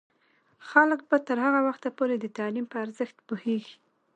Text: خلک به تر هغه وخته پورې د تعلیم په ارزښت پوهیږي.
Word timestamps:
خلک 0.69 0.99
به 1.09 1.17
تر 1.27 1.37
هغه 1.45 1.59
وخته 1.67 1.89
پورې 1.97 2.15
د 2.19 2.25
تعلیم 2.37 2.65
په 2.69 2.77
ارزښت 2.85 3.17
پوهیږي. 3.27 3.75